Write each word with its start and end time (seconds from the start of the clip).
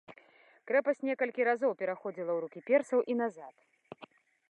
Крэпасць 0.71 1.03
некалькі 1.09 1.47
разоў 1.49 1.71
пераходзіла 1.83 2.31
ў 2.33 2.39
рукі 2.47 2.59
персаў 2.71 2.99
і 3.15 3.19
назад. 3.25 3.55